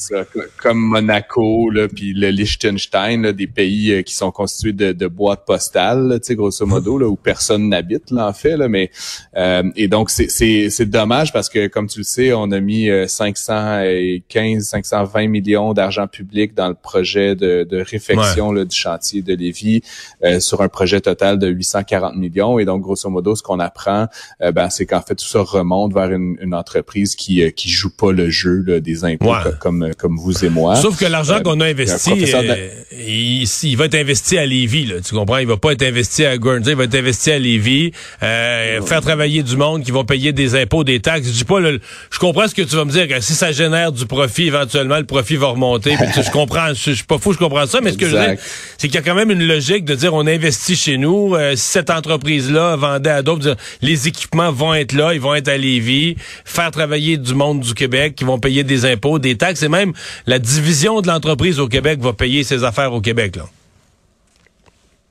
Comme 0.58 0.78
Monaco, 0.78 1.70
là, 1.70 1.88
puis 1.88 2.12
le 2.12 2.30
Liechtenstein, 2.30 3.32
des 3.32 3.46
pays 3.46 3.92
euh, 3.92 4.02
qui 4.02 4.14
sont 4.14 4.30
constitués 4.30 4.72
de, 4.72 4.92
de 4.92 5.06
boîtes 5.06 5.44
postales, 5.46 6.18
tu 6.20 6.28
sais, 6.28 6.34
grosso 6.34 6.64
modo, 6.66 6.98
là, 6.98 7.06
où 7.06 7.16
personne 7.16 7.68
n'habite, 7.68 8.10
là, 8.10 8.28
en 8.28 8.32
fait. 8.32 8.56
Là, 8.56 8.68
mais 8.68 8.90
euh, 9.36 9.62
et 9.76 9.88
donc 9.88 10.10
c'est 10.10 10.28
c'est 10.28 10.86
dommage 10.86 11.32
parce 11.32 11.48
que, 11.48 11.66
comme 11.66 11.86
tu 11.86 12.00
le 12.00 12.04
sais, 12.04 12.32
on 12.32 12.50
a 12.50 12.60
mis 12.60 12.88
515, 13.06 13.84
euh, 13.86 14.60
520 14.60 15.28
millions 15.28 15.72
d'argent 15.72 16.06
public 16.06 16.54
dans 16.54 16.68
le 16.68 16.74
projet 16.74 17.34
de, 17.34 17.64
de 17.68 17.80
réfection 17.80 18.52
là, 18.52 18.64
du 18.64 18.76
chantier 18.76 19.22
de 19.22 19.34
Lévis 19.34 19.82
sur 20.40 20.60
un 20.62 20.68
projet 20.68 21.00
total 21.00 21.38
de 21.38 21.48
840 21.48 22.16
millions. 22.16 22.58
Et 22.58 22.64
donc, 22.64 22.82
grosso 22.82 23.08
modo, 23.08 23.34
ce 23.34 23.42
qu'on 23.42 23.60
apprend, 23.60 24.08
ben, 24.40 24.70
c'est 24.70 24.86
qu'en 24.86 25.02
fait 25.02 25.14
tout 25.14 25.26
ça 25.26 25.40
remonte 25.40 25.92
vers 25.92 26.10
une, 26.12 26.36
une 26.40 26.54
entreprise 26.54 27.14
qui 27.14 27.52
qui 27.52 27.68
joue 27.68 27.90
pas 27.90 28.09
le 28.12 28.30
jeu 28.30 28.64
des 28.80 29.04
impôts 29.04 29.32
comme, 29.58 29.90
comme 29.96 30.16
vous 30.16 30.44
et 30.44 30.48
moi. 30.48 30.76
Sauf 30.76 30.98
que 30.98 31.04
l'argent 31.06 31.36
euh, 31.36 31.40
qu'on 31.40 31.60
a 31.60 31.66
investi, 31.66 32.12
euh, 32.12 32.68
il, 32.92 33.76
va 33.76 33.86
être 33.86 33.94
investi 33.94 34.38
à 34.38 34.46
Lévis. 34.46 34.86
Là, 34.86 34.96
tu 35.00 35.14
comprends? 35.14 35.38
Il 35.38 35.46
va 35.46 35.56
pas 35.56 35.72
être 35.72 35.82
investi 35.82 36.24
à 36.24 36.36
Guernsey, 36.36 36.72
il 36.72 36.76
va 36.76 36.84
être 36.84 36.94
investi 36.94 37.30
à 37.30 37.38
Lévis. 37.38 37.92
Euh, 38.22 38.80
faire 38.82 39.00
travailler 39.00 39.42
du 39.42 39.56
monde 39.56 39.84
qui 39.84 39.90
vont 39.90 40.04
payer 40.04 40.32
des 40.32 40.54
impôts, 40.54 40.84
des 40.84 41.00
taxes. 41.00 41.28
Je 41.28 41.32
dis 41.32 41.44
pas, 41.44 41.60
je 41.62 42.18
comprends 42.18 42.48
ce 42.48 42.54
que 42.54 42.62
tu 42.62 42.76
vas 42.76 42.84
me 42.84 42.90
dire. 42.90 43.08
Que 43.08 43.20
si 43.20 43.34
ça 43.34 43.52
génère 43.52 43.92
du 43.92 44.06
profit, 44.06 44.46
éventuellement, 44.46 44.98
le 44.98 45.04
profit 45.04 45.36
va 45.36 45.48
remonter. 45.48 45.94
je 46.16 46.30
comprends, 46.30 46.68
je, 46.74 46.92
suis 46.92 47.04
pas 47.04 47.18
fou, 47.18 47.32
je 47.32 47.38
comprends 47.38 47.66
ça. 47.66 47.80
Mais 47.80 47.92
ce 47.92 47.98
que 47.98 48.06
je 48.06 48.16
veux 48.16 48.26
dire, 48.26 48.36
c'est 48.78 48.88
qu'il 48.88 48.96
y 48.96 48.98
a 48.98 49.02
quand 49.02 49.14
même 49.14 49.30
une 49.30 49.46
logique 49.46 49.84
de 49.84 49.94
dire 49.94 50.14
on 50.14 50.26
investit 50.26 50.76
chez 50.76 50.98
nous. 50.98 51.36
si 51.54 51.56
cette 51.56 51.90
entreprise-là 51.90 52.76
vendait 52.76 53.10
à 53.10 53.22
d'autres, 53.22 53.56
les 53.82 54.08
équipements 54.08 54.52
vont 54.52 54.74
être 54.74 54.92
là, 54.92 55.14
ils 55.14 55.20
vont 55.20 55.34
être 55.34 55.48
à 55.48 55.56
Lévis. 55.56 56.16
Faire 56.44 56.70
travailler 56.70 57.16
du 57.16 57.34
monde 57.34 57.60
du 57.60 57.74
Québec 57.74 57.99
qui 58.08 58.24
vont 58.24 58.38
payer 58.38 58.64
des 58.64 58.84
impôts, 58.84 59.18
des 59.18 59.36
taxes, 59.36 59.62
et 59.62 59.68
même 59.68 59.92
la 60.26 60.38
division 60.38 61.00
de 61.00 61.08
l'entreprise 61.08 61.60
au 61.60 61.68
Québec 61.68 62.00
va 62.00 62.12
payer 62.12 62.44
ses 62.44 62.64
affaires 62.64 62.92
au 62.92 63.00
Québec. 63.00 63.36
Là. 63.36 63.44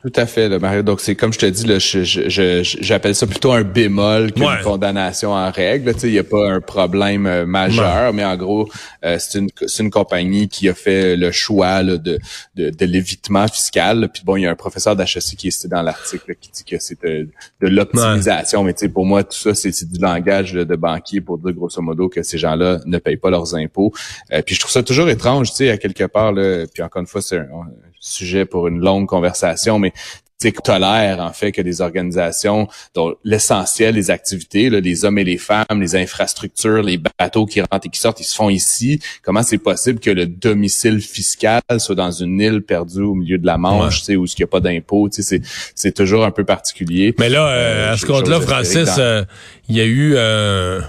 Tout 0.01 0.13
à 0.15 0.25
fait, 0.25 0.48
là, 0.48 0.60
Mario. 0.60 0.82
Donc, 0.82 1.01
c'est 1.01 1.15
comme 1.15 1.34
je 1.34 1.39
te 1.39 1.46
dis, 1.46 1.65
là, 1.65 1.77
j'appelle 1.77 3.15
ça 3.15 3.27
plutôt 3.27 3.51
un 3.51 3.63
bémol 3.63 4.32
qu'une 4.32 4.48
condamnation 4.63 5.34
en 5.34 5.51
règle. 5.51 5.94
Il 6.03 6.12
n'y 6.12 6.20
a 6.20 6.24
pas 6.24 6.50
un 6.50 6.62
problème 6.62 7.27
euh, 7.27 7.46
majeur, 7.46 8.13
mais 8.13 8.24
en 8.24 8.38
gros, 8.38 8.70
euh, 9.03 9.18
c'est 9.20 9.39
une, 9.39 9.50
une 9.79 9.91
compagnie 9.91 10.48
qui 10.48 10.70
a 10.70 10.74
fait 10.74 11.18
le 11.18 11.34
choix 11.34 11.84
de, 11.84 11.98
de, 11.98 12.70
de 12.70 12.86
l'évitement 12.86 13.46
fiscal. 13.50 14.08
Puis 14.13 14.24
bon, 14.24 14.38
il 14.38 14.44
y 14.44 14.48
a 14.48 14.51
un 14.51 14.56
professeur 14.56 14.96
d'HEC 14.96 15.36
qui 15.38 15.50
est 15.50 15.51
cité 15.51 15.68
dans 15.68 15.82
l'article 15.82 16.34
qui 16.39 16.50
dit 16.50 16.63
que 16.63 16.79
c'est 16.79 17.01
de, 17.03 17.27
l'optimisation. 17.60 18.63
Mais 18.63 18.74
pour 18.94 19.06
moi, 19.06 19.25
tout 19.25 19.38
ça, 19.38 19.53
c'est 19.53 19.84
du 19.84 20.00
langage 20.00 20.53
de 20.53 20.75
banquier 20.77 21.20
pour 21.20 21.39
dire 21.39 21.51
grosso 21.51 21.82
modo 21.82 22.08
que 22.08 22.24
ces 22.24 22.38
gens-là 22.38 22.79
ne 22.86 22.98
payent 23.00 23.18
pas 23.18 23.32
leurs 23.32 23.53
impôts. 23.53 23.91
Euh, 24.32 24.41
puis 24.46 24.56
je 24.56 24.62
trouve 24.62 24.72
ça 24.72 24.82
toujours 24.82 25.10
étrange, 25.10 25.50
tu 25.50 25.58
sais, 25.58 25.72
à 25.72 25.77
quelque 25.77 26.06
part. 26.06 26.32
Là, 26.32 26.65
puis 26.74 26.82
encore 26.84 27.01
une 27.01 27.08
fois, 27.08 27.22
c'est 27.22 27.38
un 27.38 27.68
sujet 28.00 28.46
pour 28.46 28.68
une 28.68 28.79
longue 28.79 29.08
conversation, 29.08 29.79
mais 29.79 29.94
tu 30.39 30.53
tolère 30.53 31.20
en 31.20 31.34
fait 31.34 31.51
que 31.51 31.62
des 31.62 31.82
organisations 31.82 32.70
dont 32.96 33.13
l'essentiel 33.25 33.96
des 33.96 34.10
activités, 34.10 34.70
là, 34.70 34.79
les 34.79 35.03
hommes 35.03 35.18
et 35.18 35.25
les 35.25 35.38
femmes, 35.38 35.82
les 35.82 35.98
infrastructures, 35.98 36.82
les 36.82 36.98
bateaux 36.98 37.46
qui 37.46 37.60
rentrent 37.60 37.88
et 37.88 37.89
qui 37.89 38.00
sortent, 38.00 38.22
ils 38.22 38.25
se 38.25 38.36
font 38.36 38.50
ici. 38.50 39.01
Comment 39.22 39.44
c'est 39.44 39.58
possible 39.58 40.00
que 40.00 40.10
le 40.10 40.27
domicile 40.27 41.01
fiscal 41.01 41.62
soit 41.77 41.96
dans 41.96 42.12
une 42.12 42.39
île 42.39 42.62
perdue 42.62 43.01
au 43.01 43.15
milieu 43.15 43.38
de 43.38 43.46
la 43.46 43.58
Manche, 43.58 44.01
sais, 44.01 44.15
où 44.15 44.25
il 44.25 44.34
n'y 44.39 44.44
a 44.44 44.48
pas 44.48 44.62
d'impôts? 44.62 45.10
C'est, 45.12 45.41
c'est 45.75 45.91
toujours 45.91 46.24
un 46.24 46.32
peu 46.32 46.46
particulier. 46.46 47.13
Mais 47.20 47.29
là, 47.29 47.48
euh, 47.50 47.94
à 47.94 47.98
ce 47.98 48.06
compte-là, 48.06 48.39
Francis, 48.39 48.89
euh, 48.98 49.25
il 49.68 49.75
y 49.75 49.82
a 49.82 49.86
eu 49.86 50.13
euh, 50.15 50.79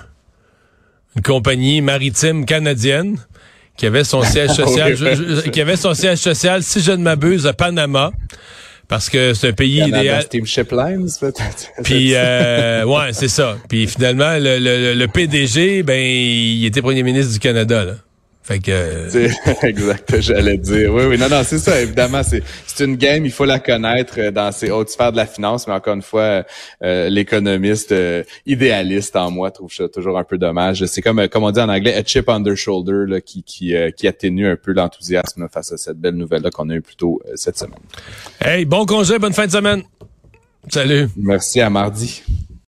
une 1.16 1.22
compagnie 1.22 1.80
maritime 1.80 2.44
canadienne 2.44 3.18
qui 3.80 3.86
avait 3.86 4.04
son 4.04 4.22
siège 4.34 4.50
social, 4.50 4.94
qui 5.50 5.60
avait 5.60 5.76
son 5.76 5.94
siège 5.94 6.18
social, 6.18 6.62
si 6.62 6.82
je 6.82 6.92
ne 6.92 7.02
m'abuse, 7.02 7.46
à 7.46 7.54
Panama. 7.54 8.12
Parce 8.88 9.08
que 9.08 9.32
c'est 9.34 9.48
un 9.48 9.52
pays 9.52 9.80
idéal. 9.80 10.22
Steamship 10.22 10.70
Lines, 10.72 11.08
peut-être? 11.18 11.70
Puis, 11.84 12.12
euh, 12.14 12.84
ouais, 12.84 13.12
c'est 13.12 13.28
ça. 13.28 13.56
Puis 13.68 13.86
finalement, 13.86 14.32
le, 14.36 14.58
le, 14.58 14.94
le, 14.94 15.08
PDG, 15.08 15.82
ben, 15.84 15.98
il 15.98 16.66
était 16.66 16.82
premier 16.82 17.04
ministre 17.04 17.32
du 17.32 17.38
Canada, 17.38 17.84
là. 17.84 17.92
Fait 18.42 18.58
que. 18.58 19.08
exact, 19.66 20.20
j'allais 20.20 20.56
dire. 20.56 20.92
Oui, 20.92 21.04
oui, 21.04 21.18
non, 21.18 21.28
non, 21.28 21.42
c'est 21.44 21.58
ça. 21.58 21.80
Évidemment, 21.80 22.22
c'est 22.22 22.42
c'est 22.66 22.84
une 22.84 22.96
game. 22.96 23.24
Il 23.26 23.32
faut 23.32 23.44
la 23.44 23.58
connaître 23.58 24.14
euh, 24.18 24.30
dans 24.30 24.50
ces 24.50 24.70
hautes 24.70 24.88
sphères 24.88 25.12
de 25.12 25.18
la 25.18 25.26
finance, 25.26 25.66
mais 25.66 25.74
encore 25.74 25.94
une 25.94 26.02
fois, 26.02 26.44
euh, 26.82 27.10
l'économiste 27.10 27.92
euh, 27.92 28.24
idéaliste 28.46 29.14
en 29.16 29.30
moi 29.30 29.50
trouve 29.50 29.72
ça 29.72 29.88
toujours 29.88 30.18
un 30.18 30.24
peu 30.24 30.38
dommage. 30.38 30.84
C'est 30.86 31.02
comme 31.02 31.28
comme 31.28 31.44
on 31.44 31.50
dit 31.50 31.60
en 31.60 31.68
anglais, 31.68 31.94
a 31.94 32.02
chip 32.02 32.28
on 32.28 32.42
their 32.42 32.56
shoulder 32.56 33.04
là, 33.06 33.20
qui 33.20 33.42
qui 33.42 33.74
qui 33.96 34.08
atténue 34.08 34.48
un 34.48 34.56
peu 34.56 34.72
l'enthousiasme 34.72 35.46
face 35.52 35.72
à 35.72 35.76
cette 35.76 35.98
belle 35.98 36.14
nouvelle 36.14 36.42
là 36.42 36.50
qu'on 36.50 36.70
a 36.70 36.74
eu 36.74 36.80
plus 36.80 36.96
tôt 36.96 37.20
cette 37.34 37.58
semaine. 37.58 37.78
Hey, 38.40 38.64
bon 38.64 38.86
congé, 38.86 39.18
bonne 39.18 39.34
fin 39.34 39.46
de 39.46 39.52
semaine. 39.52 39.82
Salut. 40.68 41.08
Merci 41.16 41.60
à 41.60 41.68
mardi. 41.68 42.22